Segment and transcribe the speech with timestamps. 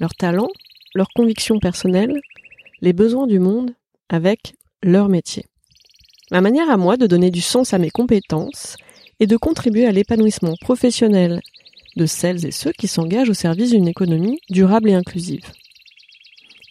[0.00, 0.50] leurs talents,
[0.94, 2.20] leurs convictions personnelles,
[2.80, 3.74] les besoins du monde
[4.08, 5.46] avec leur métier.
[6.30, 8.76] Ma manière à moi de donner du sens à mes compétences
[9.20, 11.40] et de contribuer à l'épanouissement professionnel
[11.96, 15.44] de celles et ceux qui s'engagent au service d'une économie durable et inclusive.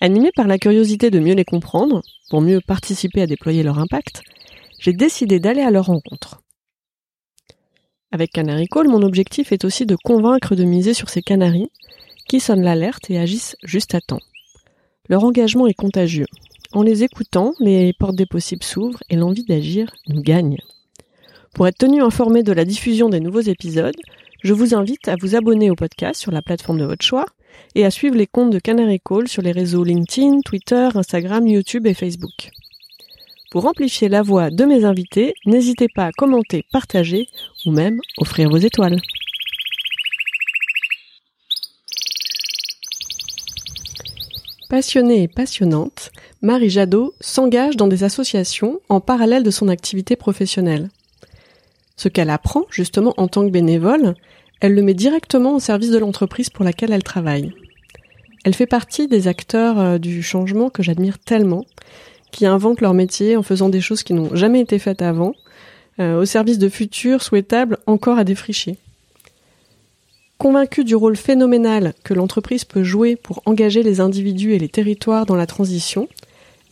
[0.01, 4.21] Animé par la curiosité de mieux les comprendre, pour mieux participer à déployer leur impact,
[4.79, 6.41] j'ai décidé d'aller à leur rencontre.
[8.11, 11.71] Avec Canary Call, mon objectif est aussi de convaincre de miser sur ces canaris
[12.33, 14.19] qui sonnent l'alerte et agissent juste à temps.
[15.07, 16.25] Leur engagement est contagieux.
[16.71, 20.57] En les écoutant, les portes des possibles s'ouvrent et l'envie d'agir nous gagne.
[21.53, 23.95] Pour être tenu informé de la diffusion des nouveaux épisodes,
[24.41, 27.27] je vous invite à vous abonner au podcast sur la plateforme de votre choix
[27.75, 31.85] et à suivre les comptes de Canary Call sur les réseaux LinkedIn, Twitter, Instagram, YouTube
[31.85, 32.49] et Facebook.
[33.51, 37.27] Pour amplifier la voix de mes invités, n'hésitez pas à commenter, partager
[37.67, 38.99] ou même offrir vos étoiles.
[44.73, 50.89] Passionnée et passionnante, Marie Jadot s'engage dans des associations en parallèle de son activité professionnelle.
[51.95, 54.15] Ce qu'elle apprend, justement en tant que bénévole,
[54.61, 57.53] elle le met directement au service de l'entreprise pour laquelle elle travaille.
[58.45, 61.65] Elle fait partie des acteurs euh, du changement que j'admire tellement
[62.31, 65.35] qui inventent leur métier en faisant des choses qui n'ont jamais été faites avant,
[65.99, 68.79] euh, au service de futurs souhaitables encore à défricher.
[70.37, 75.25] Convaincue du rôle phénoménal que l'entreprise peut jouer pour engager les individus et les territoires
[75.25, 76.07] dans la transition,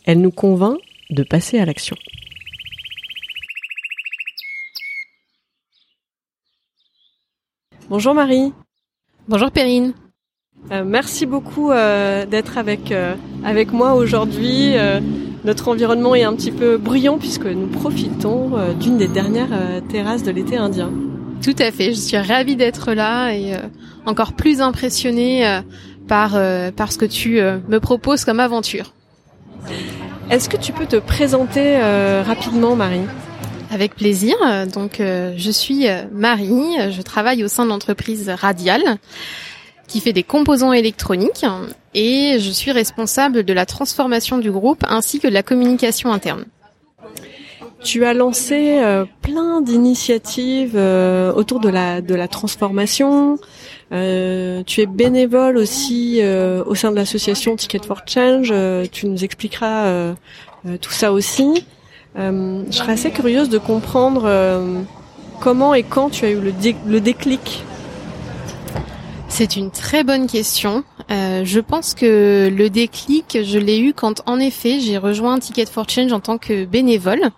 [0.04, 0.78] elle nous convainc
[1.10, 1.96] de passer à l'action.
[7.88, 8.52] Bonjour Marie.
[9.28, 9.94] Bonjour Perrine.
[10.70, 12.92] Euh, merci beaucoup euh, d'être avec
[13.44, 14.76] avec moi aujourd'hui.
[15.44, 19.80] Notre environnement est un petit peu bruyant puisque nous profitons euh, d'une des dernières euh,
[19.80, 20.92] terrasses de l'été indien.
[21.42, 23.58] Tout à fait, je suis ravie d'être là et euh,
[24.06, 25.60] encore plus impressionnée
[26.08, 26.38] par,
[26.76, 28.92] par ce que tu me proposes comme aventure.
[30.30, 31.78] Est-ce que tu peux te présenter
[32.26, 33.06] rapidement, Marie?
[33.70, 34.34] Avec plaisir.
[34.72, 36.90] Donc, je suis Marie.
[36.90, 38.98] Je travaille au sein de l'entreprise Radial
[39.92, 41.44] qui fait des composants électroniques
[41.94, 46.44] et je suis responsable de la transformation du groupe ainsi que de la communication interne.
[47.84, 53.38] Tu as lancé euh, plein d'initiatives euh, autour de la de la transformation.
[53.92, 56.20] Euh, tu es bénévole aussi
[56.66, 58.54] au sein de l'association Ticket for Change.
[58.90, 60.14] tu nous expliqueras
[60.80, 61.66] tout ça aussi.
[62.16, 64.30] je serais assez curieuse de comprendre
[65.40, 66.52] comment et quand tu as eu le,
[66.86, 67.64] le déclic
[69.32, 70.84] c'est une très bonne question.
[71.10, 75.64] Euh, je pense que le déclic, je l'ai eu quand, en effet, j'ai rejoint Ticket
[75.64, 77.30] for Change en tant que bénévole.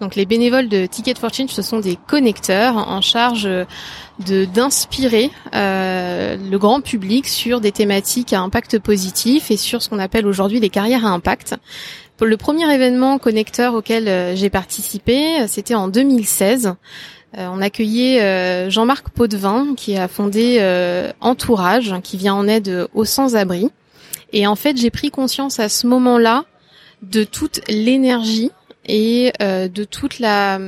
[0.00, 5.30] Donc, les bénévoles de Ticket for Change, ce sont des connecteurs en charge de d'inspirer
[5.54, 10.26] euh, le grand public sur des thématiques à impact positif et sur ce qu'on appelle
[10.26, 11.56] aujourd'hui les carrières à impact.
[12.22, 16.74] Le premier événement connecteur auquel euh, j'ai participé, c'était en 2016.
[17.38, 22.86] Euh, on accueillait euh, Jean-Marc Potvin qui a fondé euh, Entourage, qui vient en aide
[22.94, 23.70] aux sans-abri.
[24.32, 26.44] Et en fait, j'ai pris conscience à ce moment-là
[27.02, 28.50] de toute l'énergie
[28.86, 30.58] et de toute la,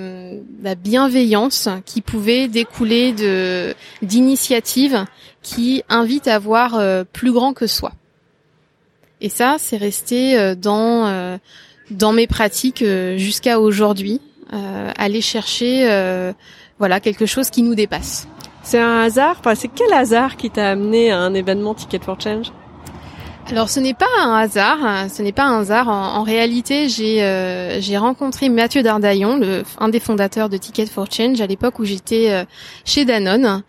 [0.62, 5.04] la, bienveillance qui pouvait découler de d'initiatives
[5.42, 6.80] qui invitent à voir
[7.12, 7.92] plus grand que soi.
[9.20, 11.42] Et ça, c'est resté dans
[12.14, 12.84] mes pratiques
[13.16, 14.20] jusqu'à aujourd'hui.
[14.50, 16.34] Aller chercher
[16.78, 18.28] voilà quelque chose qui nous dépasse.
[18.62, 19.36] C'est un hasard.
[19.38, 22.50] Enfin, c'est quel hasard qui t'a amené à un événement Ticket for Change?
[23.48, 25.88] Alors ce n'est pas un hasard, hein, ce n'est pas un hasard.
[25.88, 31.06] En, réalité, j'ai euh, j'ai rencontré Mathieu Dardaillon, le, un des fondateurs de Ticket for
[31.08, 32.44] Change, à l'époque où j'étais euh,
[32.84, 33.62] chez Danone.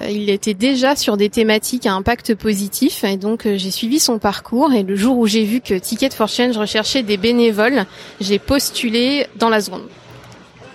[0.00, 4.20] Euh, il était déjà sur des thématiques à impact positif, et donc j'ai suivi son
[4.20, 4.72] parcours.
[4.72, 7.84] Et le jour où j'ai vu que Ticket for Change recherchait des bénévoles,
[8.20, 9.88] j'ai postulé dans la seconde.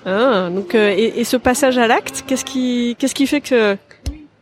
[0.05, 3.77] Ah, donc euh, et, ce passage à l'acte, qu'est-ce qui qu'est-ce qui fait que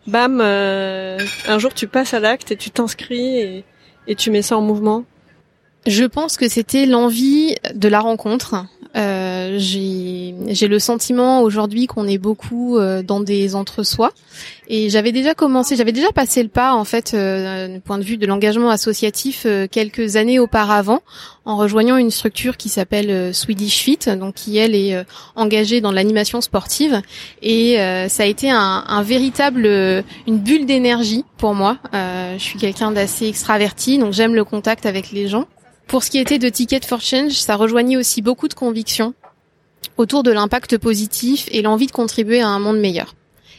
[0.07, 3.63] bam euh, un jour tu passes à l'acte et tu t'inscris et,
[4.07, 5.03] et, tu mets ça en mouvement?
[5.85, 8.65] Je pense que c'était l'envie de la rencontre.
[8.95, 14.11] Euh, j'ai le sentiment aujourd'hui qu'on est beaucoup euh, dans des entre-soi.
[14.67, 18.03] Et j'avais déjà commencé, j'avais déjà passé le pas en fait, euh, du point de
[18.03, 21.01] vue de l'engagement associatif, euh, quelques années auparavant,
[21.45, 25.03] en rejoignant une structure qui s'appelle Swedish Fit, donc qui elle est
[25.35, 27.01] engagée dans l'animation sportive.
[27.41, 27.77] Et
[28.07, 29.65] ça a été un, un véritable,
[30.27, 31.77] une bulle d'énergie pour moi.
[31.91, 35.47] je suis quelqu'un d'assez extraverti, donc j'aime le contact avec les gens.
[35.89, 39.15] Pour ce qui était de Ticket for Change, ça rejoignait aussi beaucoup de convictions
[39.97, 43.15] autour de l'impact positif et l'envie de contribuer à un monde meilleur.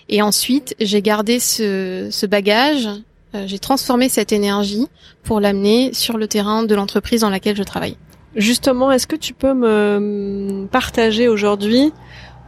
[0.08, 2.88] Et ensuite, j'ai gardé ce, bagage,
[3.34, 4.86] euh, j'ai transformé cette énergie
[5.24, 7.96] pour l'amener sur le terrain de l'entreprise dans laquelle je travaille.
[8.36, 11.92] Justement, est-ce que tu peux me partager aujourd'hui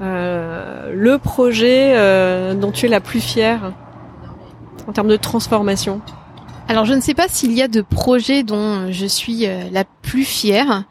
[0.00, 3.72] euh, le projet euh, dont tu es la plus fière
[4.86, 6.00] en termes de transformation?
[6.72, 9.84] Alors je ne sais pas s'il y a de projets dont je suis euh, la
[9.84, 10.84] plus fière.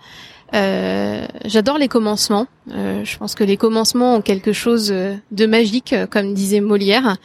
[0.54, 2.46] Euh, j'adore les commencements.
[2.70, 7.18] Euh, je pense que les commencements ont quelque chose de magique, comme disait Molière.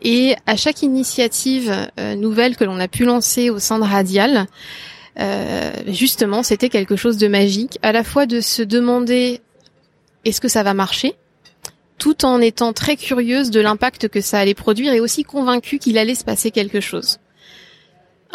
[0.00, 1.74] Et à chaque initiative
[2.16, 4.46] nouvelle que l'on a pu lancer au sein de Radial,
[5.88, 7.80] justement, c'était quelque chose de magique.
[7.82, 9.40] À la fois de se demander
[10.24, 11.14] est-ce que ça va marcher,
[11.98, 15.98] tout en étant très curieuse de l'impact que ça allait produire et aussi convaincue qu'il
[15.98, 17.18] allait se passer quelque chose.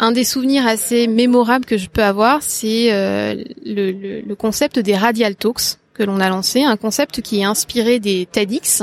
[0.02, 3.34] Un des souvenirs assez mémorables que je peux avoir, c'est euh,
[3.66, 8.24] le, concept des Radial Talks que l'on a lancé, un concept qui est inspiré des
[8.24, 8.82] TEDx,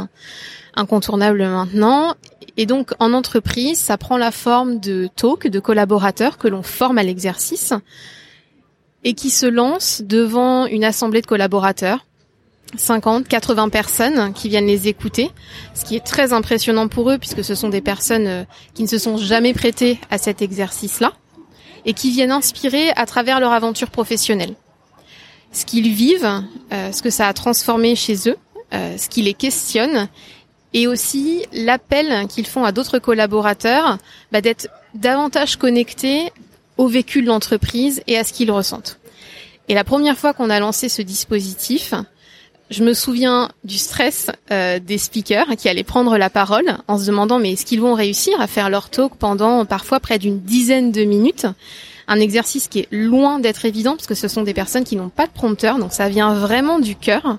[0.76, 2.14] incontournable maintenant.
[2.56, 7.00] Et donc en entreprise, ça prend la forme de talks de collaborateurs que l'on forme
[7.00, 7.74] à l'exercice
[9.04, 12.06] et qui se lancent devant une assemblée de collaborateurs
[12.76, 15.32] 50, 80 personnes qui viennent les écouter,
[15.74, 18.44] ce qui est très impressionnant pour eux puisque ce sont des personnes euh,
[18.74, 21.14] qui ne se sont jamais prêtées à cet exercice-là
[21.86, 24.56] et qui viennent inspirer à travers leur aventure professionnelle.
[25.54, 26.44] Ce qu'ils vivent,
[26.74, 28.38] euh, ce que ça a transformé chez eux,
[28.74, 30.10] euh, ce qui les questionne
[30.74, 33.98] et aussi l'appel qu'ils font à d'autres collaborateurs
[34.32, 36.32] bah, d'être davantage connectés
[36.78, 39.00] au vécu de l'entreprise et à ce qu'ils ressentent.
[39.70, 41.94] Et la première fois qu'on a lancé ce dispositif,
[42.70, 47.06] je me souviens du stress euh, des speakers qui allaient prendre la parole en se
[47.06, 50.92] demandant mais est-ce qu'ils vont réussir à faire leur talk pendant parfois près d'une dizaine
[50.92, 51.48] de minutes?
[52.10, 55.10] Un exercice qui est loin d'être évident parce que ce sont des personnes qui n'ont
[55.10, 57.38] pas de prompteur donc ça vient vraiment du cœur.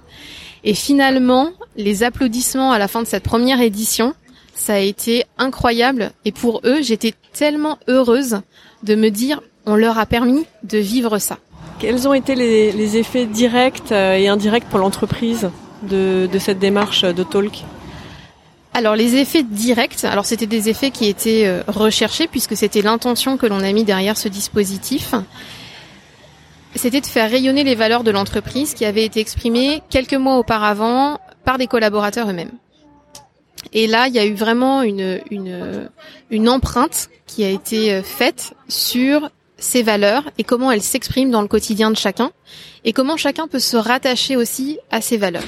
[0.64, 4.14] Et finalement les applaudissements à la fin de cette première édition
[4.54, 6.12] ça a été incroyable.
[6.24, 8.40] Et pour eux j'étais tellement heureuse
[8.82, 11.38] de me dire on leur a permis de vivre ça
[11.78, 15.50] quels ont été les, effets directs euh, et indirects pour l'entreprise
[15.82, 17.64] de, cette démarche de talk?
[18.74, 23.36] Alors les effets directs, alors c'était des effets qui étaient euh, recherchés puisque c'était l'intention
[23.36, 25.14] que l'on a mis derrière ce dispositif.
[26.74, 31.18] C'était de faire rayonner les valeurs de l'entreprise qui avaient été exprimées quelques mois auparavant
[31.44, 32.52] par des collaborateurs eux-mêmes.
[33.72, 35.20] Et là, il y a eu vraiment une,
[36.30, 41.42] une, empreinte qui a été euh, faite sur ses valeurs et comment elles s'expriment dans
[41.42, 42.30] le quotidien de chacun
[42.84, 45.42] et comment chacun peut se rattacher aussi à ses valeurs.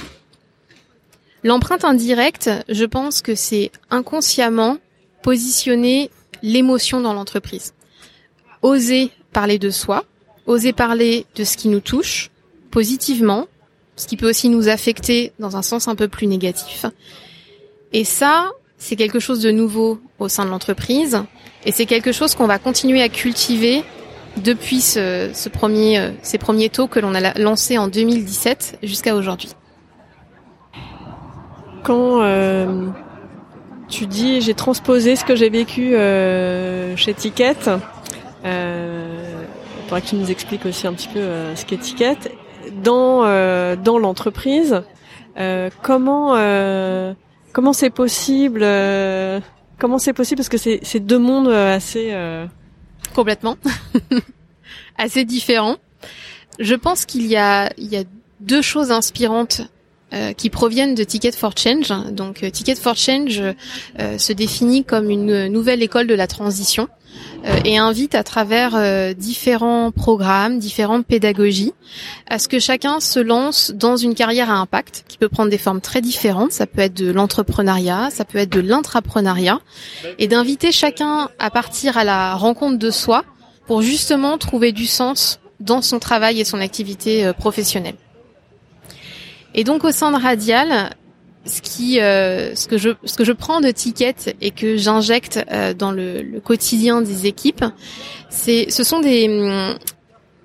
[1.43, 4.79] L'empreinte indirecte, je pense que c'est inconsciemment
[5.23, 6.11] positionner
[6.43, 7.75] l'émotion dans l'entreprise.
[8.62, 10.05] Oser parler de soi,
[10.47, 12.31] oser parler de ce qui nous touche
[12.71, 13.47] positivement,
[13.97, 16.85] ce qui peut aussi nous affecter dans un sens un peu plus négatif.
[17.93, 21.23] Et ça, c'est quelque chose de nouveau au sein de l'entreprise
[21.65, 23.82] et c'est quelque chose qu'on va continuer à cultiver
[24.37, 29.55] depuis ce, premier, euh, ces premiers taux que l'on a lancés en 2017 jusqu'à aujourd'hui.
[31.82, 32.89] Quand euh,
[33.89, 37.56] tu dis j'ai transposé ce que j'ai vécu euh, chez Ticket,
[38.44, 39.25] euh,
[39.79, 41.20] il faudra que tu nous expliques aussi un petit peu
[41.55, 42.17] ce qu'est Ticket
[42.82, 43.25] dans
[43.77, 44.82] dans l'entreprise.
[45.82, 46.37] comment
[47.53, 48.65] comment c'est possible
[49.79, 50.37] Comment c'est possible?
[50.37, 52.15] Parce que c'est deux mondes assez
[53.14, 53.56] complètement,
[54.98, 55.76] assez différent.
[56.58, 58.06] Je pense qu'il y a, il y
[58.40, 59.62] deux choses inspirantes
[60.12, 61.93] euh, qui proviennent de Ticket for Change.
[62.10, 66.88] Donc euh, Ticket for Change euh, se définit comme une nouvelle école de la transition
[67.64, 71.72] et invite à travers différents programmes, différentes pédagogies,
[72.29, 75.58] à ce que chacun se lance dans une carrière à impact qui peut prendre des
[75.58, 76.52] formes très différentes.
[76.52, 79.60] Ça peut être de l'entrepreneuriat, ça peut être de l'intrapreneuriat,
[80.19, 83.24] et d'inviter chacun à partir à la rencontre de soi
[83.67, 87.96] pour justement trouver du sens dans son travail et son activité professionnelle.
[89.55, 90.91] Et donc au sein de Radial,
[91.47, 97.27] euh, ce que je, prends de tickets et que j'injecte euh, dans le, quotidien des
[97.27, 97.65] équipes,
[98.29, 99.75] c'est, ce sont des,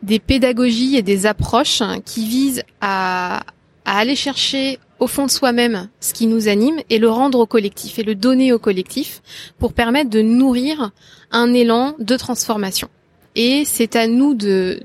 [0.04, 3.42] des pédagogies et des approches qui visent à,
[3.86, 7.46] à aller chercher au fond de soi-même ce qui nous anime et le rendre au
[7.46, 9.22] collectif et le donner au collectif
[9.60, 10.92] pour permettre de nourrir
[11.32, 12.90] un élan de transformation.
[13.36, 14.80] Et c'est à nous de,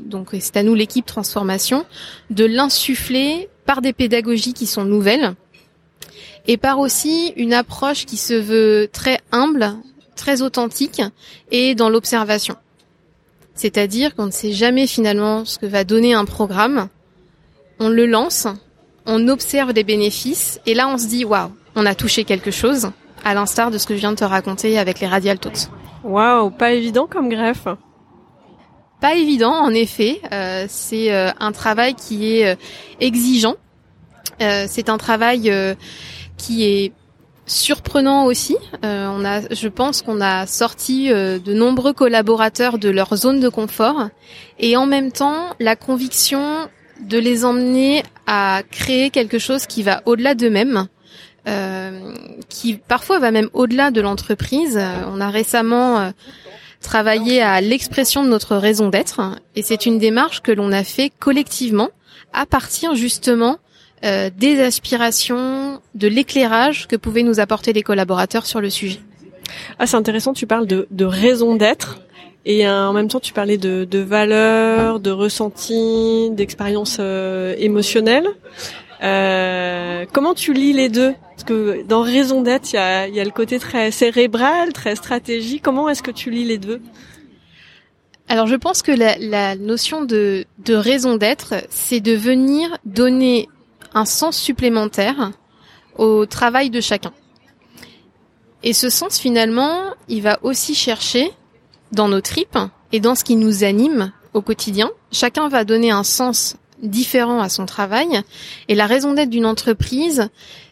[0.00, 1.84] donc c'est à nous l'équipe transformation
[2.30, 5.34] de l'insuffler par des pédagogies qui sont nouvelles
[6.46, 9.74] et par aussi une approche qui se veut très humble,
[10.16, 11.02] très authentique
[11.50, 12.56] et dans l'observation.
[13.54, 16.88] C'est-à-dire qu'on ne sait jamais finalement ce que va donner un programme.
[17.78, 18.46] On le lance,
[19.06, 22.90] on observe les bénéfices et là on se dit waouh, on a touché quelque chose,
[23.24, 25.68] à l'instar de ce que je viens de te raconter avec les Radial Talks.
[26.04, 27.68] Waouh, pas évident comme greffe.
[29.00, 30.20] Pas évident, en effet.
[30.32, 32.54] Euh, c'est euh, un travail qui est euh,
[33.00, 33.56] exigeant.
[34.38, 35.52] c'est un travail
[36.38, 36.92] qui est
[37.44, 38.56] surprenant aussi.
[38.82, 44.08] on a, je pense qu'on a sorti de nombreux collaborateurs de leur zone de confort
[44.58, 46.70] et en même temps la conviction
[47.02, 50.86] de les emmener à créer quelque chose qui va au-delà d'eux-mêmes,
[51.48, 52.14] euh,
[52.48, 54.78] qui parfois va même au-delà de l'entreprise.
[55.08, 56.10] On a récemment euh,
[56.80, 59.20] travaillé à l'expression de notre raison d'être,
[59.56, 61.90] et c'est une démarche que l'on a fait collectivement
[62.32, 63.58] à partir justement
[64.02, 69.00] euh, des aspirations, de l'éclairage que pouvaient nous apporter les collaborateurs sur le sujet.
[69.78, 72.00] Ah, c'est intéressant, tu parles de, de raison d'être.
[72.46, 78.28] Et euh, en même temps, tu parlais de, de valeurs, de ressentis, d'expériences euh, émotionnelles.
[79.02, 81.14] Euh, comment tu lis les deux?
[81.30, 82.76] Parce que dans raison d'être, il
[83.14, 85.62] y a, le côté très cérébral, très stratégique.
[85.62, 86.80] Comment est-ce que tu lis les deux?
[88.28, 93.48] Alors je pense que la, la notion de, de raison d'être, c'est de venir donner
[93.94, 95.32] un sens supplémentaire
[95.96, 97.12] au travail de chacun.
[98.62, 101.30] Et ce sens finalement, il va aussi chercher
[101.92, 102.58] dans nos tripes
[102.92, 104.90] et dans ce qui nous anime au quotidien.
[105.10, 108.22] Chacun va donner un sens différent à son travail.
[108.68, 110.28] Et la raison d'être d'une entreprise,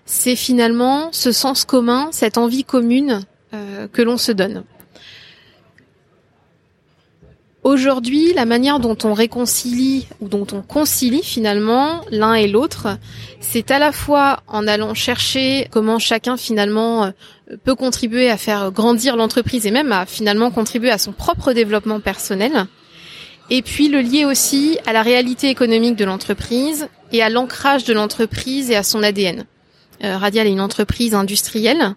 [0.07, 3.25] c'est finalement ce sens commun, cette envie commune
[3.55, 4.65] euh, que l'on se donne.
[7.65, 12.97] Aujourd'hui, la manière dont on réconcilie ou dont on concilie finalement l'un et l'autre,
[13.41, 17.11] c'est à la fois en allant chercher comment chacun finalement euh,
[17.65, 22.01] peut contribuer à faire grandir l'entreprise et même à finalement contribuer à son propre développement
[22.01, 22.67] personnel,
[23.51, 27.93] et puis le lier aussi à la réalité économique de l'entreprise et à l'ancrage de
[27.93, 29.45] l'entreprise et à son ADN.
[30.05, 31.95] Euh, Radial est une entreprise industrielle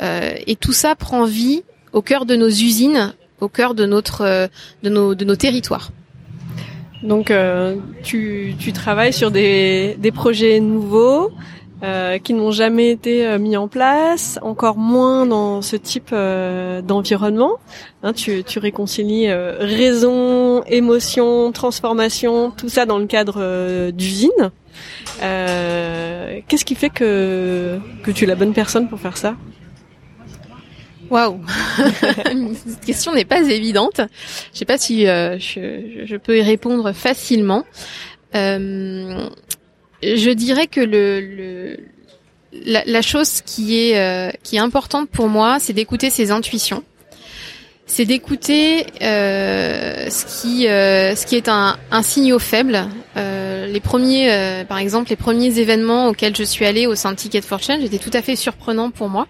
[0.00, 4.22] euh, et tout ça prend vie au cœur de nos usines au cœur de notre
[4.22, 4.48] euh,
[4.82, 5.90] de nos de nos territoires.
[7.02, 11.30] Donc euh, tu, tu travailles sur des, des projets nouveaux
[11.84, 17.58] euh, qui n'ont jamais été mis en place, encore moins dans ce type d'environnement.
[18.02, 24.50] Hein, tu, tu réconcilies raison, émotion, transformation, tout ça dans le cadre d'usine.
[25.20, 29.36] Qu'est-ce qui fait que, que tu es la bonne personne pour faire ça?
[31.10, 31.40] Waouh
[32.66, 34.00] Cette question n'est pas évidente.
[34.52, 37.64] Je sais pas si euh, je, je, peux y répondre facilement.
[38.34, 39.28] Euh,
[40.16, 41.76] je dirais que le, le
[42.66, 46.82] la, la, chose qui est euh, qui est importante pour moi, c'est d'écouter ses intuitions.
[47.86, 52.86] C'est d'écouter euh, ce qui euh, ce qui est un, un signal faible.
[53.16, 57.42] les premiers, par exemple, les premiers événements auxquels je suis allée au sein de Ticket
[57.42, 59.26] for Change étaient tout à fait surprenants pour moi.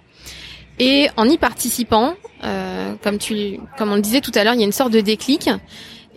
[0.79, 4.61] Et en y participant, euh, comme tu, comme on le disait tout à l'heure, il
[4.61, 5.49] y a une sorte de déclic.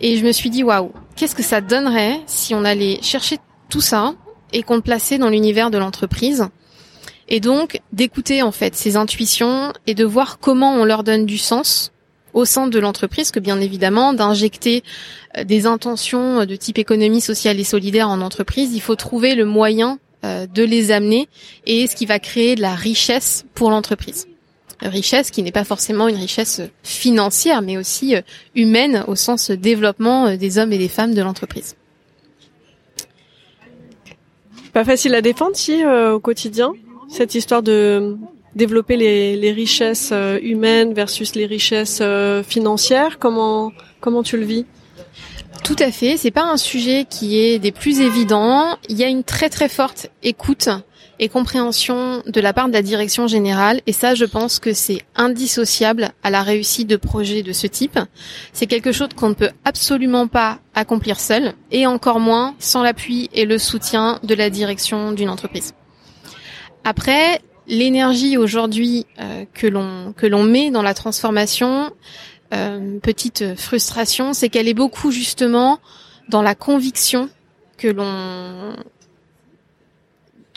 [0.00, 3.38] Et je me suis dit waouh, qu'est-ce que ça donnerait si on allait chercher
[3.68, 4.14] tout ça
[4.52, 6.48] et qu'on le plaçait dans l'univers de l'entreprise.
[7.28, 11.38] Et donc d'écouter en fait ces intuitions et de voir comment on leur donne du
[11.38, 11.92] sens
[12.32, 14.82] au sein de l'entreprise, que bien évidemment d'injecter
[15.36, 19.44] euh, des intentions de type économie sociale et solidaire en entreprise, il faut trouver le
[19.44, 21.28] moyen euh, de les amener
[21.66, 24.26] et ce qui va créer de la richesse pour l'entreprise
[24.82, 28.22] richesse qui n'est pas forcément une richesse financière, mais aussi euh,
[28.54, 31.76] humaine au sens développement euh, des hommes et des femmes de l'entreprise.
[34.78, 36.72] Pas facile à défendre si euh, au quotidien
[37.08, 38.16] cette histoire de
[38.54, 42.00] développer les, les richesses humaines versus les richesses
[42.46, 43.18] financières.
[43.18, 44.66] Comment comment tu le vis?
[45.64, 48.78] Tout à fait, c'est pas un sujet qui est des plus évidents.
[48.88, 50.68] Il y a une très très forte écoute
[51.18, 53.80] et compréhension de la part de la direction générale.
[53.86, 57.98] Et ça, je pense que c'est indissociable à la réussite de projets de ce type.
[58.52, 63.30] C'est quelque chose qu'on ne peut absolument pas accomplir seul, et encore moins sans l'appui
[63.32, 65.72] et le soutien de la direction d'une entreprise.
[66.84, 71.90] Après, l'énergie aujourd'hui euh, que l'on que l'on met dans la transformation,
[72.54, 75.78] euh, petite frustration, c'est qu'elle est beaucoup justement
[76.28, 77.28] dans la conviction
[77.76, 78.74] que l'on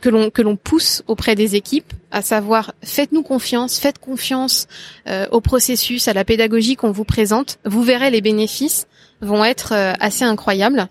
[0.02, 4.68] que l'on que l'on pousse auprès des équipes, à savoir faites-nous confiance, faites confiance
[5.08, 7.60] euh, au processus, à la pédagogie qu'on vous présente.
[7.66, 8.88] Vous verrez les bénéfices
[9.22, 10.88] vont être euh, assez incroyables.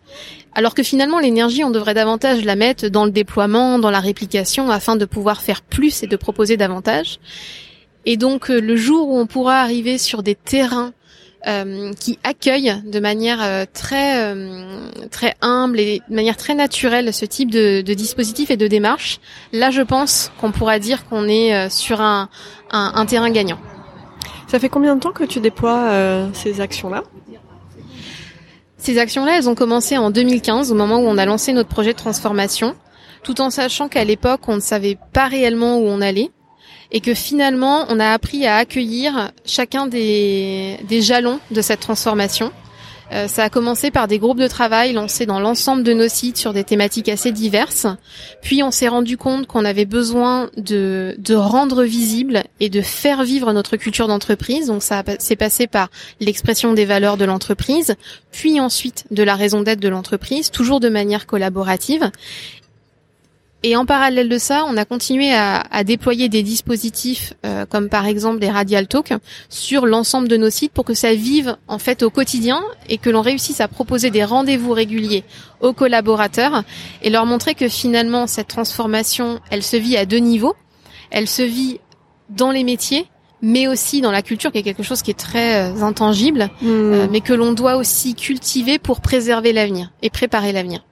[0.54, 4.70] Alors que finalement l'énergie, on devrait davantage la mettre dans le déploiement, dans la réplication,
[4.70, 7.18] afin de pouvoir faire plus et de proposer davantage.
[8.06, 10.92] Et donc euh, le jour où on pourra arriver sur des terrains
[11.46, 17.14] euh, qui accueillent de manière euh, très euh, très humble et de manière très naturelle
[17.14, 19.20] ce type de, de dispositif et de démarche,
[19.52, 22.28] là je pense qu'on pourra dire qu'on est sur un,
[22.70, 23.58] un, un, terrain gagnant.
[24.48, 27.04] Ça fait combien de temps que tu déploies ces actions-là?
[28.76, 31.92] Ces actions-là, elles ont commencé en 2015, au moment où on a lancé notre projet
[31.92, 32.74] de transformation,
[33.22, 36.30] tout en sachant qu'à l'époque, on ne savait pas réellement où on allait
[36.92, 42.52] et que finalement on a appris à accueillir chacun des, des jalons de cette transformation.
[43.12, 46.36] Euh, ça a commencé par des groupes de travail lancés dans l'ensemble de nos sites
[46.36, 47.86] sur des thématiques assez diverses.
[48.40, 53.24] Puis on s'est rendu compte qu'on avait besoin de, de rendre visible et de faire
[53.24, 54.68] vivre notre culture d'entreprise.
[54.68, 57.96] Donc ça s'est passé par l'expression des valeurs de l'entreprise,
[58.30, 62.10] puis ensuite de la raison d'être de l'entreprise, toujours de manière collaborative.
[63.62, 67.90] Et en parallèle de ça, on a continué à, à déployer des dispositifs euh, comme
[67.90, 69.12] par exemple des radial talk
[69.50, 73.10] sur l'ensemble de nos sites pour que ça vive en fait au quotidien et que
[73.10, 75.24] l'on réussisse à proposer des rendez-vous réguliers
[75.60, 76.64] aux collaborateurs
[77.02, 80.54] et leur montrer que finalement cette transformation, elle se vit à deux niveaux.
[81.10, 81.80] Elle se vit
[82.30, 83.06] dans les métiers
[83.42, 86.66] mais aussi dans la culture qui est quelque chose qui est très euh, intangible, mmh.
[86.66, 90.84] euh, mais que l'on doit aussi cultiver pour préserver l'avenir et préparer l'avenir.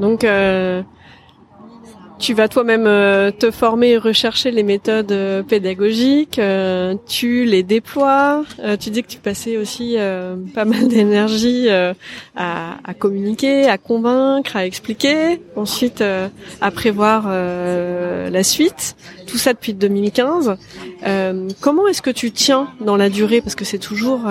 [0.00, 0.82] Donc euh,
[2.18, 7.62] tu vas toi-même euh, te former et rechercher les méthodes euh, pédagogiques, euh, tu les
[7.62, 8.44] déploies,
[8.80, 9.96] tu dis que tu passais aussi
[10.54, 11.94] pas mal d'énergie à,
[12.84, 18.96] à, communiquer, à convaincre, à expliquer, ensuite à prévoir la suite,
[19.26, 20.56] tout ça depuis 2015.
[21.60, 23.40] comment est-ce que tu tiens dans la durée?
[23.40, 24.22] Parce que c'est toujours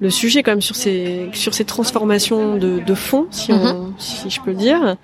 [0.00, 3.94] le sujet quand même sur ces sur ces transformations de, de fond, si, on, mhm.
[3.98, 4.96] si je peux dire.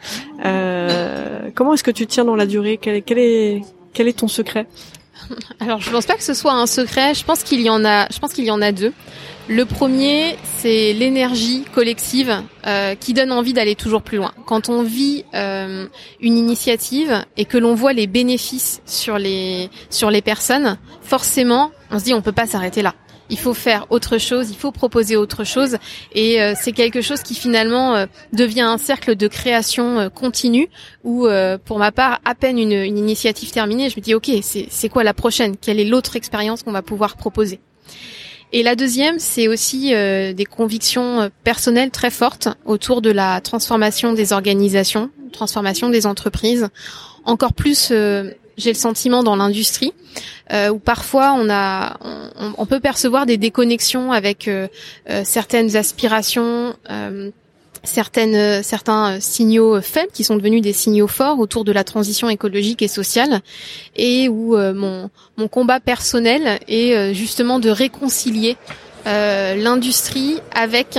[0.45, 2.79] Euh, comment est-ce que tu tiens dans la durée?
[2.81, 4.67] Quel, quel est quel est ton secret?
[5.61, 7.15] Alors je pense pas que ce soit un secret.
[7.15, 8.09] Je pense qu'il y en a.
[8.11, 8.93] Je pense qu'il y en a deux.
[9.47, 12.35] Le premier, c'est l'énergie collective
[12.67, 14.33] euh, qui donne envie d'aller toujours plus loin.
[14.47, 15.87] Quand on vit euh,
[16.21, 21.99] une initiative et que l'on voit les bénéfices sur les sur les personnes, forcément, on
[21.99, 22.95] se dit on peut pas s'arrêter là
[23.35, 25.77] il faut faire autre chose, il faut proposer autre chose,
[26.15, 30.69] et euh, c'est quelque chose qui finalement euh, devient un cercle de création euh, continue.
[31.03, 31.27] Où,
[31.67, 35.05] pour ma part, à peine une, une initiative terminée, je me dis ok, c'est quoi
[35.05, 35.55] la prochaine?
[35.61, 37.61] Quelle est l'autre expérience qu'on va pouvoir proposer?
[38.53, 44.33] Et la deuxième, c'est aussi des convictions personnelles très fortes autour de la transformation des
[44.33, 46.69] organisations, transformation des entreprises,
[47.25, 47.93] encore plus
[48.57, 49.93] j'ai le sentiment dans l'industrie
[50.53, 54.69] euh, où parfois on a on, on, peut percevoir des déconnexions avec euh,
[55.11, 57.31] euh certaines aspirations euh,
[57.83, 62.29] certaines euh, certains signaux faibles qui sont devenus des signaux forts autour de la transition
[62.29, 63.41] écologique et sociale
[63.97, 68.57] et où mon mon combat personnel est justement de réconcilier
[69.07, 70.99] l'industrie avec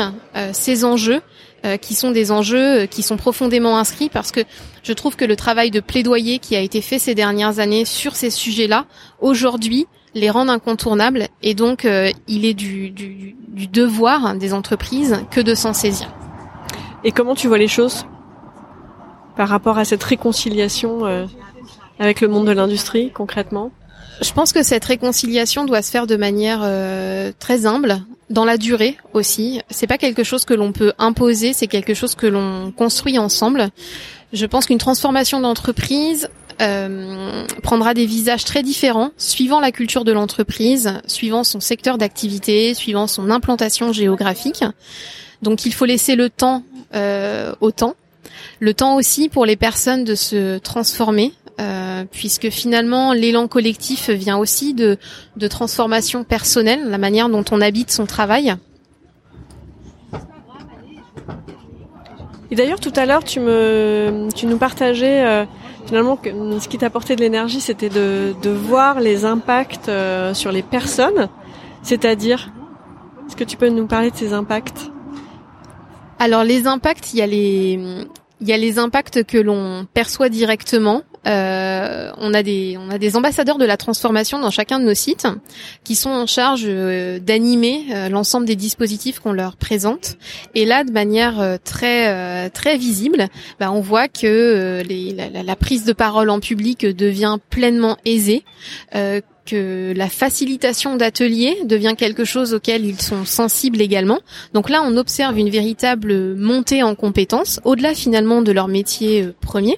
[0.53, 1.21] ces enjeux
[1.65, 4.41] euh, qui sont des enjeux euh, qui sont profondément inscrits parce que
[4.83, 8.15] je trouve que le travail de plaidoyer qui a été fait ces dernières années sur
[8.15, 8.85] ces sujets-là,
[9.19, 15.23] aujourd'hui, les rend incontournables et donc euh, il est du, du, du, devoir des entreprises
[15.31, 16.07] que de s'en saisir.
[17.03, 18.05] Et comment tu vois les choses
[19.35, 21.27] par rapport à cette réconciliation
[21.99, 23.71] avec le monde de l'industrie concrètement?
[24.21, 28.57] Je pense que cette réconciliation doit se faire de manière euh, très humble, dans la
[28.57, 29.61] durée aussi.
[29.69, 33.69] C'est pas quelque chose que l'on peut imposer, c'est quelque chose que l'on construit ensemble.
[34.33, 36.29] Je pense qu'une transformation d'entreprise
[36.61, 42.73] euh, prendra des visages très différents suivant la culture de l'entreprise, suivant son secteur d'activité,
[42.73, 44.63] suivant son implantation géographique.
[45.41, 46.63] Donc il faut laisser le temps
[46.95, 47.95] euh, au temps,
[48.59, 54.37] le temps aussi pour les personnes de se transformer, euh, puisque finalement l'élan collectif vient
[54.37, 54.97] aussi de,
[55.37, 58.55] de transformation personnelle, la manière dont on habite son travail.
[62.51, 65.45] Et d'ailleurs, tout à l'heure, tu me, tu nous partageais euh,
[65.85, 70.51] finalement que ce qui t'apportait de l'énergie, c'était de, de voir les impacts euh, sur
[70.51, 71.27] les personnes.
[71.81, 72.51] C'est-à-dire,
[73.27, 74.91] est-ce que tu peux nous parler de ces impacts?
[76.19, 77.79] Alors, les impacts, il y a les,
[78.41, 82.97] il y a les impacts que l'on perçoit directement euh, on a des on a
[82.97, 85.27] des ambassadeurs de la transformation dans chacun de nos sites
[85.83, 90.17] qui sont en charge euh, d'animer euh, l'ensemble des dispositifs qu'on leur présente.
[90.53, 93.27] Et là, de manière très très visible,
[93.59, 98.43] bah, on voit que la, la, prise de parole en public devient pleinement aisée
[99.45, 104.19] que la facilitation d'ateliers devient quelque chose auquel ils sont sensibles également.
[104.53, 109.77] Donc là, on observe une véritable montée en compétences, au-delà finalement de leur métier premier.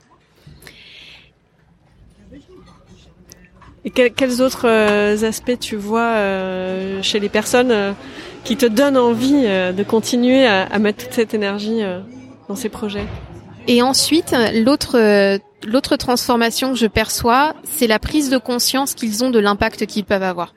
[3.86, 7.96] Et quels autres euh, aspects tu vois euh, chez les personnes
[8.44, 11.82] qui te donnent envie de continuer à, mettre toute cette énergie
[12.50, 13.06] dans ces projets?
[13.68, 14.98] Et ensuite, l'autre
[15.66, 20.06] l'autre transformation que je perçois, c'est la prise de conscience qu'ils ont de l'impact qu'ils
[20.06, 20.54] peuvent avoir.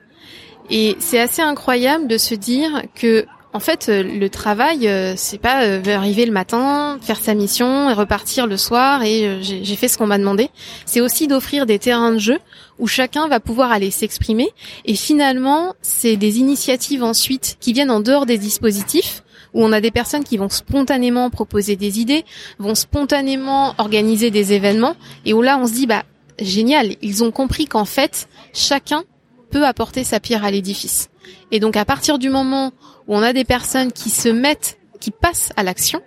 [0.69, 5.65] Et c'est assez incroyable de se dire que en fait, le travail, euh, c'est pas
[5.65, 9.89] euh, arriver le matin, faire sa mission et repartir le soir et euh, j'ai fait
[9.89, 10.49] ce qu'on m'a demandé.
[10.85, 12.39] C'est aussi d'offrir des terrains de jeu
[12.79, 14.49] où chacun va pouvoir aller s'exprimer.
[14.85, 19.81] Et finalement, c'est des initiatives ensuite qui viennent en dehors des dispositifs où on a
[19.81, 22.23] des personnes qui vont spontanément proposer des idées,
[22.57, 26.03] vont spontanément organiser des événements, et où là on se dit bah
[26.39, 29.03] génial, ils ont compris qu'en fait chacun
[29.49, 31.10] peut apporter sa pierre à l'édifice.
[31.51, 32.71] Et donc à partir du moment
[33.07, 36.01] où on a des personnes qui se mettent, qui passent à l'action,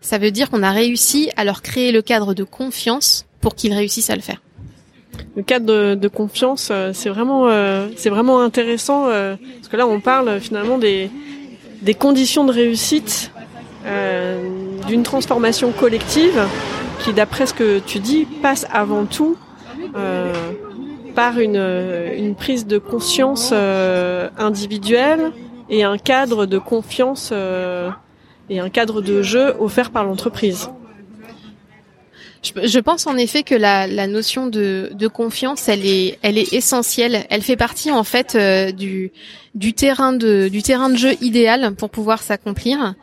[0.00, 3.74] ça veut dire qu'on a réussi à leur créer le cadre de confiance pour qu'ils
[3.74, 4.40] réussissent à le faire.
[5.36, 9.86] Le cadre de, confiance, euh, c'est vraiment, euh, c'est vraiment intéressant euh, parce que là,
[9.86, 11.10] on parle finalement des,
[11.98, 13.32] conditions de réussite
[14.86, 16.46] d'une transformation collective
[17.02, 19.36] qui, d'après ce que tu dis, passe avant tout
[21.10, 21.56] par une,
[22.16, 25.32] une, prise de conscience euh, individuelle
[25.68, 27.90] et un cadre de confiance euh,
[28.48, 30.70] et un cadre de jeu offert par l'entreprise.
[32.42, 36.54] Je, pense en effet que la, la notion de, de, confiance, elle est, elle est
[36.54, 37.26] essentielle.
[37.28, 39.12] Elle fait partie en fait euh, du,
[39.54, 42.94] du terrain de, du terrain de jeu idéal pour pouvoir s'accomplir,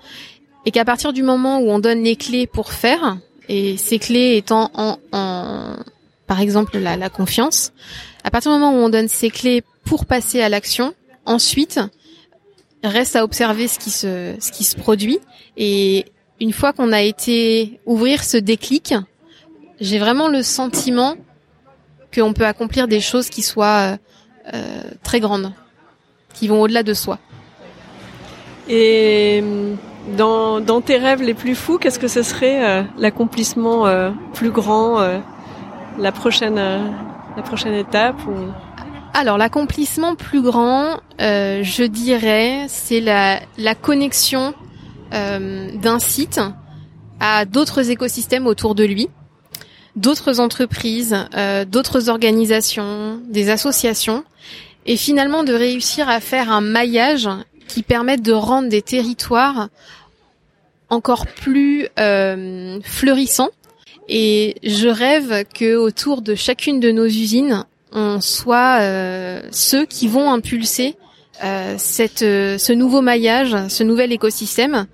[0.66, 3.18] et qu'à partir du moment où on donne les clés pour faire,
[3.48, 5.76] et ces clés étant en, en
[6.28, 7.72] par exemple la, confiance,
[8.24, 10.94] à partir du moment où on donne ces clés pour passer à l'action,
[11.26, 11.80] ensuite
[12.84, 15.20] reste à observer ce qui se, produit,
[15.56, 16.06] et
[16.40, 18.94] une fois qu'on a été ouvrir ce déclic,
[19.80, 21.16] j'ai vraiment le sentiment
[22.14, 23.98] qu'on peut accomplir des choses qui soient euh,
[24.54, 25.52] euh, très grandes,
[26.34, 27.20] qui vont au-delà de soi.
[28.70, 29.44] Et
[30.18, 33.86] dans, dans tes rêves les plus fous, qu'est-ce que ce serait euh, l'accomplissement
[34.34, 35.22] plus grand,
[35.98, 38.52] la prochaine la prochaine étape ou...
[39.14, 44.54] Alors l'accomplissement plus grand, je dirais, c'est la, la connexion
[45.12, 46.40] d'un site
[47.20, 49.10] à d'autres écosystèmes autour de lui
[49.98, 54.24] d'autres entreprises, euh, d'autres organisations, des associations,
[54.86, 57.28] et finalement de réussir à faire un maillage
[57.68, 59.68] qui permette de rendre des territoires
[60.90, 63.50] encore plus euh, fleurissants.
[64.08, 70.08] Et je rêve que autour de chacune de nos usines, on soit euh, ceux qui
[70.08, 70.96] vont impulser
[71.78, 74.88] cette, ce nouveau maillage, ce nouvel écosystème,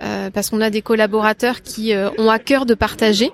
[0.00, 3.30] parce qu'on a des collaborateurs qui ont à cœur de partager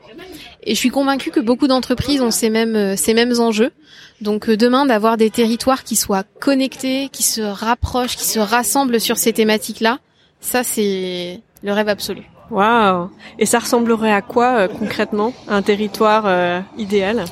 [0.63, 3.73] et je suis convaincue que beaucoup d'entreprises ont ces mêmes euh, ces mêmes enjeux.
[4.21, 9.01] Donc euh, demain d'avoir des territoires qui soient connectés, qui se rapprochent, qui se rassemblent
[9.01, 9.99] sur ces thématiques-là,
[10.41, 12.30] ça c'est le rêve absolu.
[12.51, 13.11] Waouh.
[13.39, 17.25] Et ça ressemblerait à quoi euh, concrètement un territoire idéal?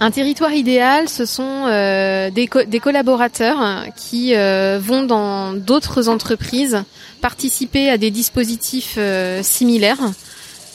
[0.00, 6.82] Un territoire idéal, ce sont des, des, collaborateurs qui vont dans d'autres entreprises
[7.20, 8.98] participer à des dispositifs
[9.42, 10.00] similaires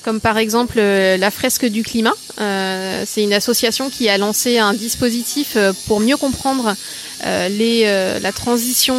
[0.03, 2.13] comme par exemple euh, la fresque du climat.
[2.39, 6.73] Euh, c'est une association qui a lancé un dispositif euh, pour mieux comprendre
[7.49, 7.83] les,
[8.21, 8.95] la transition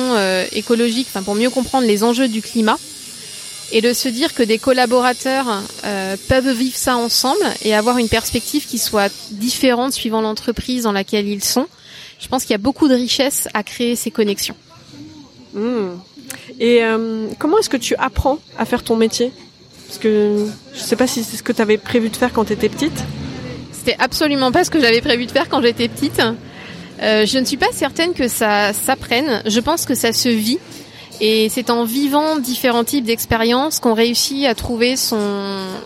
[0.52, 2.76] écologique, enfin pour mieux comprendre les enjeux du climat
[3.72, 5.62] et de se dire que des collaborateurs
[6.28, 11.28] peuvent vivre ça ensemble et avoir une perspective qui soit différente suivant l'entreprise dans laquelle
[11.28, 11.66] ils sont.
[12.18, 14.56] Je pense qu'il y a beaucoup de richesse à créer ces connexions.
[15.54, 15.90] Mmh.
[16.58, 16.82] Et
[17.38, 19.32] comment est-ce que tu apprends à faire ton métier?
[19.86, 22.44] Parce que je sais pas si c'est ce que tu avais prévu de faire quand
[22.44, 23.04] tu étais petite.
[23.72, 26.20] C'était absolument pas ce que j'avais prévu de faire quand j'étais petite.
[27.02, 29.42] Euh, je ne suis pas certaine que ça s'apprenne.
[29.46, 30.58] Je pense que ça se vit.
[31.20, 35.18] Et c'est en vivant différents types d'expériences qu'on réussit à trouver son,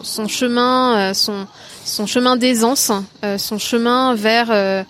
[0.03, 1.47] son chemin, euh, son,
[1.85, 2.93] son chemin d'aisance,
[3.25, 4.85] euh, son chemin vers,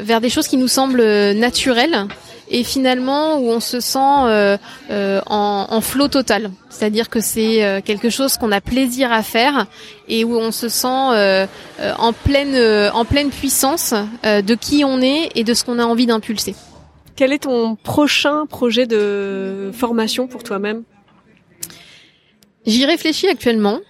[0.00, 2.06] vers des choses qui nous semblent naturelles
[2.48, 4.56] et finalement où on se sent euh,
[4.90, 6.50] euh, en, en flot total.
[6.68, 9.66] C'est-à-dire que c'est euh, quelque chose qu'on a plaisir à faire
[10.08, 15.44] et où on se sent en pleine en pleine puissance de qui on est et
[15.44, 16.54] de ce qu'on a envie d'impulser.
[17.16, 20.84] Quel est ton prochain projet de formation pour toi-même?
[22.66, 23.80] J'y réfléchis actuellement.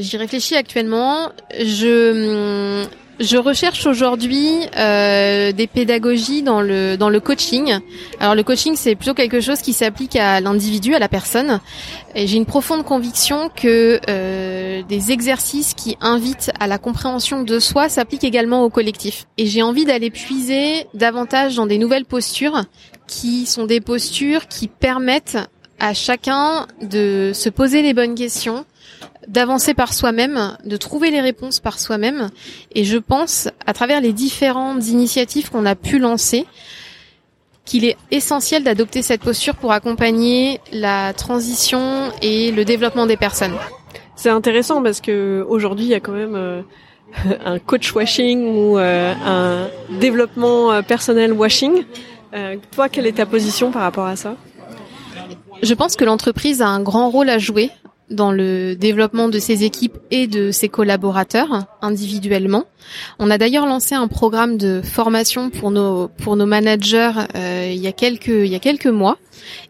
[0.00, 1.30] J'y réfléchis actuellement.
[1.58, 2.86] Je
[3.20, 7.78] je recherche aujourd'hui euh, des pédagogies dans le dans le coaching.
[8.18, 11.60] Alors le coaching c'est plutôt quelque chose qui s'applique à l'individu, à la personne.
[12.14, 17.58] Et j'ai une profonde conviction que euh, des exercices qui invitent à la compréhension de
[17.58, 19.26] soi s'appliquent également au collectif.
[19.36, 22.64] Et j'ai envie d'aller puiser davantage dans des nouvelles postures
[23.06, 25.38] qui sont des postures qui permettent
[25.78, 28.64] à chacun de se poser les bonnes questions,
[29.28, 32.30] d'avancer par soi-même, de trouver les réponses par soi-même.
[32.74, 36.46] Et je pense, à travers les différentes initiatives qu'on a pu lancer,
[37.64, 43.54] qu'il est essentiel d'adopter cette posture pour accompagner la transition et le développement des personnes.
[44.16, 46.62] C'est intéressant parce que aujourd'hui il y a quand même euh,
[47.44, 49.68] un coach washing ou euh, un
[50.00, 51.84] développement euh, personnel washing.
[52.72, 54.34] toi, quelle est ta position par rapport à ça?
[55.62, 57.70] Je pense que l'entreprise a un grand rôle à jouer
[58.10, 62.64] dans le développement de ses équipes et de ses collaborateurs individuellement.
[63.18, 67.80] On a d'ailleurs lancé un programme de formation pour nos pour nos managers euh, il
[67.80, 69.16] y a quelques il y a quelques mois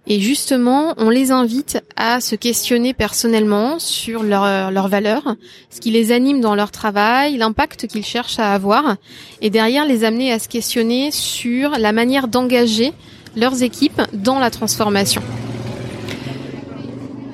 [0.06, 5.36] et justement on les invite à se questionner personnellement sur leurs leurs valeurs,
[5.70, 8.96] ce qui les anime dans leur travail, l'impact qu'ils cherchent à avoir
[9.42, 12.92] et derrière les amener à se questionner sur la manière d'engager
[13.36, 15.22] leurs équipes dans la transformation.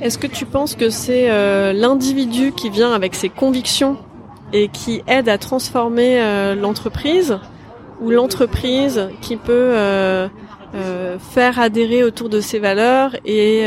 [0.00, 3.96] Est-ce que tu penses que c'est euh, l'individu qui vient avec ses convictions
[4.52, 7.38] et qui aide à transformer euh, l'entreprise
[8.00, 10.28] ou l'entreprise qui peut euh,
[11.18, 13.66] faire adhérer autour de ses valeurs et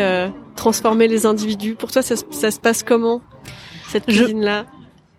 [0.56, 1.74] transformer les individus?
[1.74, 3.22] Pour toi, ça, se passe comment
[3.88, 4.66] cette cuisine-là?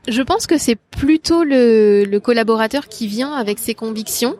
[0.06, 4.36] Je, pense que c'est plutôt le, le collaborateur qui vient avec ses convictions.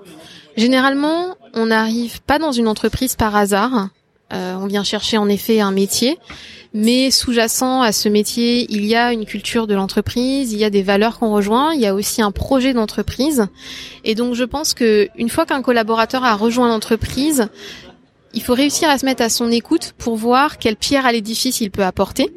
[0.57, 3.89] Généralement, on n'arrive pas dans une entreprise par hasard.
[4.33, 6.19] On vient chercher en effet un métier
[6.73, 10.71] mais sous-jacent à ce métier, il y a une culture de l'entreprise, il y a
[10.71, 13.47] des valeurs qu'on rejoint, il y a aussi un projet d'entreprise.
[14.05, 17.49] Et donc je pense que une fois qu'un collaborateur a rejoint l'entreprise,
[18.35, 21.61] il faut réussir à se mettre à son écoute pour voir quelle pierre à l'édifice
[21.61, 22.33] il peut apporter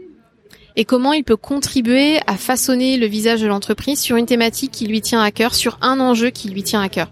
[0.75, 4.88] et comment il peut contribuer à façonner le visage de l'entreprise sur une thématique qui
[4.88, 7.12] lui tient à cœur, sur un enjeu qui lui tient à cœur.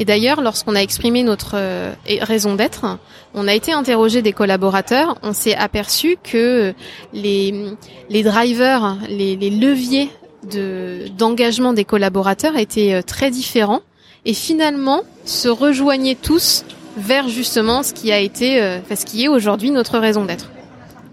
[0.00, 2.98] Et d'ailleurs, lorsqu'on a exprimé notre euh, raison d'être,
[3.34, 6.72] on a été interrogé des collaborateurs, on s'est aperçu que
[7.12, 7.76] les,
[8.08, 10.08] les drivers, les, les leviers
[10.50, 13.82] de, d'engagement des collaborateurs étaient euh, très différents
[14.24, 16.64] et finalement se rejoignaient tous
[16.96, 20.50] vers justement ce qui a été, euh, ce qui est aujourd'hui notre raison d'être.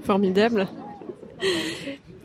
[0.06, 0.66] Formidable.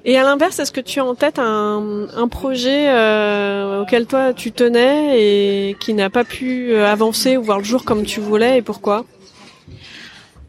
[0.05, 4.33] Et à l'inverse, est-ce que tu as en tête un, un projet euh, auquel toi
[4.33, 8.19] tu tenais et qui n'a pas pu euh, avancer ou voir le jour comme tu
[8.19, 9.05] voulais et pourquoi?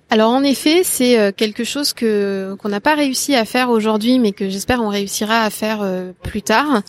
[0.09, 4.17] Alors en effet, c'est euh, quelque chose que qu'on n'a pas réussi à faire aujourd'hui,
[4.17, 5.87] mais que j'espère on réussira à faire
[6.23, 6.81] plus tard.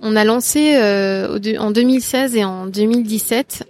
[0.00, 0.76] On a lancé
[1.58, 3.64] en 2016 et en 2017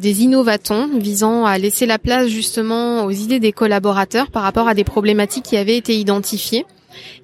[0.00, 4.74] des innovatons visant à laisser la place justement aux idées des collaborateurs par rapport à
[4.74, 6.66] des problématiques qui avaient été identifiées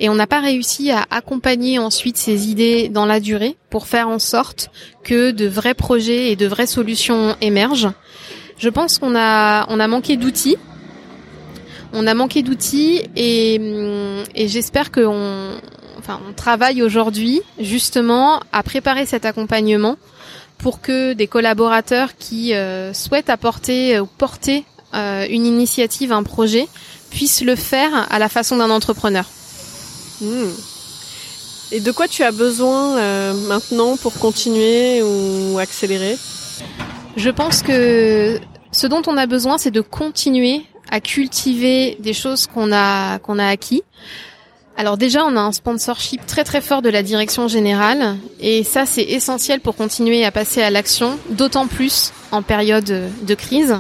[0.01, 4.09] et on n'a pas réussi à accompagner ensuite ces idées dans la durée pour faire
[4.09, 4.71] en sorte
[5.05, 7.93] que de vrais projets et de vraies solutions émergent.
[8.59, 10.57] Je pense qu'on a on a manqué d'outils.
[11.93, 13.55] On a manqué d'outils et,
[14.35, 15.53] et j'espère qu'on
[15.99, 19.97] enfin on travaille aujourd'hui justement à préparer cet accompagnement
[20.59, 26.67] pour que des collaborateurs qui euh, souhaitent apporter ou porter euh, une initiative, un projet,
[27.11, 29.27] puissent le faire à la façon d'un entrepreneur.
[30.21, 30.51] Hmm.
[31.73, 36.17] Et de quoi tu as besoin euh, maintenant pour continuer ou accélérer?
[37.17, 38.39] Je pense que
[38.71, 43.39] ce dont on a besoin, c'est de continuer à cultiver des choses qu'on a qu'on
[43.39, 43.83] a acquis.
[44.77, 48.85] Alors déjà, on a un sponsorship très très fort de la direction générale et ça
[48.85, 53.75] c'est essentiel pour continuer à passer à l'action, d'autant plus en période de crise.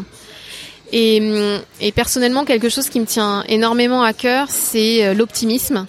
[0.92, 5.87] Et, et personnellement, quelque chose qui me tient énormément à cœur, c'est euh, l'optimisme.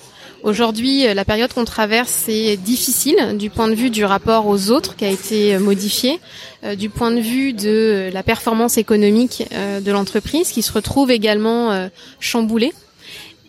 [0.48, 4.72] Aujourd'hui, euh, la période qu'on traverse est difficile du point de vue du rapport aux
[4.72, 6.22] autres qui a été euh, modifié,
[6.64, 11.90] euh, du point de vue de la performance économique de l'entreprise qui se retrouve également
[12.22, 12.72] chamboulée.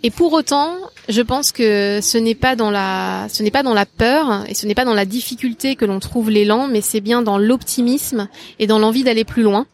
[0.03, 0.75] Et pour autant,
[1.09, 4.55] je pense que ce n'est pas dans la, ce n'est pas dans la peur et
[4.55, 8.29] ce n'est pas dans la difficulté que l'on trouve l'élan, mais c'est bien dans l'optimisme
[8.59, 9.67] et dans l'envie d'aller plus loin.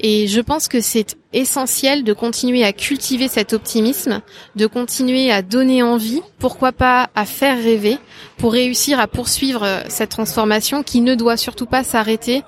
[0.00, 4.20] Et je pense que c'est essentiel de continuer à cultiver cet optimisme,
[4.54, 7.98] de continuer à donner envie, pourquoi pas à faire rêver,
[8.36, 12.42] pour réussir à poursuivre cette transformation qui ne doit surtout pas s'arrêter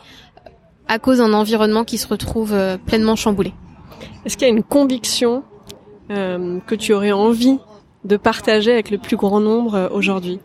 [0.89, 3.53] à cause d'un environnement qui se retrouve euh, pleinement chamboulé.
[4.25, 5.45] Est-ce qu'il y a une conviction
[6.11, 7.59] euh, que tu aurais envie
[8.05, 10.41] de partager avec le plus grand nombre euh, aujourd'hui?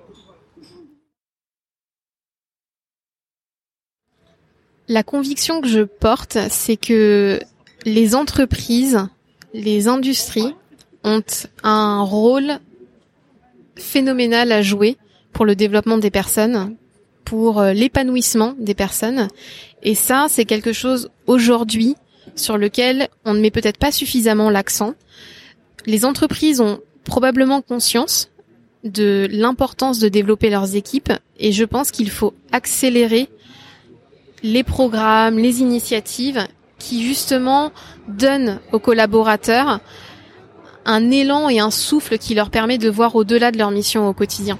[4.94, 7.40] La conviction que je porte, c'est que
[7.84, 9.00] les entreprises,
[9.56, 10.54] les industries
[11.04, 11.24] ont
[11.64, 12.60] un rôle
[13.76, 14.98] phénoménal à jouer
[15.32, 16.76] pour le développement des personnes,
[17.26, 19.30] pour euh, l'épanouissement des personnes.
[19.82, 21.96] Et ça, c'est quelque chose aujourd'hui
[22.36, 24.94] sur lequel on ne met peut-être pas suffisamment l'accent.
[25.88, 28.30] Les entreprises ont probablement conscience
[28.84, 33.28] de l'importance de développer leurs équipes et je pense qu'il faut accélérer
[34.44, 36.46] les programmes, les initiatives
[36.78, 37.72] qui justement
[38.08, 39.80] donnent aux collaborateurs
[40.86, 44.14] un élan et un souffle qui leur permet de voir au-delà de leur mission au
[44.14, 44.60] quotidien.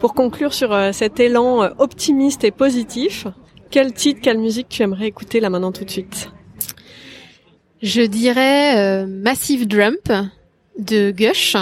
[0.00, 3.26] Pour conclure sur euh, cet élan euh, optimiste et positif,
[3.70, 6.30] quel titre, quelle musique tu aimerais écouter là maintenant tout de suite?
[7.82, 10.10] Je dirais euh, Massive Drump
[10.78, 11.56] de Gush.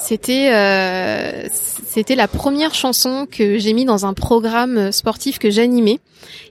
[0.00, 6.00] C'était euh, c'était la première chanson que j'ai mis dans un programme sportif que j'animais.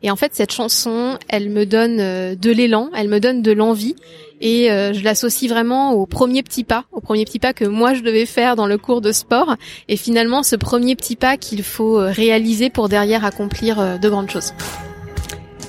[0.04, 3.52] Et en fait, cette chanson, elle me donne euh, de l'élan, elle me donne de
[3.52, 3.96] l'envie
[4.42, 7.94] et euh, je l'associe vraiment au premier petit pas, au premier petit pas que moi
[7.96, 9.56] je devais faire dans le cours de sport
[9.88, 14.30] et finalement ce premier petit pas qu'il faut euh, réaliser pour derrière accomplir de grandes
[14.30, 14.54] choses.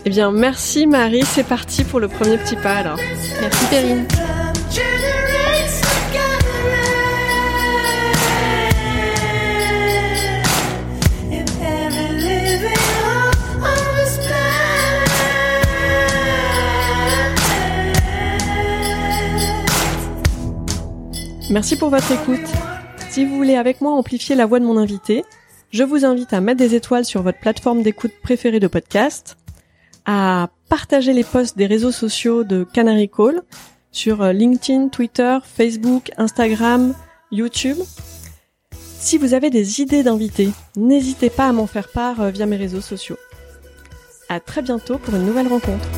[0.04, 2.98] Eh bien, merci Marie, c'est parti pour le premier petit pas alors.
[3.40, 4.06] Merci Perrine.
[21.50, 22.46] Merci pour votre écoute.
[23.08, 25.24] Si vous voulez avec moi amplifier la voix de mon invité,
[25.70, 29.38] je vous invite à mettre des étoiles sur votre plateforme d'écoute préférée de podcast,
[30.04, 33.40] à partager les posts des réseaux sociaux de Canary Call
[33.92, 36.94] sur euh, LinkedIn, Twitter, Facebook, Instagram,
[37.32, 37.78] YouTube.
[38.98, 42.56] Si vous avez des idées d'invités, n'hésitez pas à m'en faire part euh, via mes
[42.56, 43.16] réseaux sociaux.
[44.28, 45.88] À très bientôt pour une nouvelle rencontre.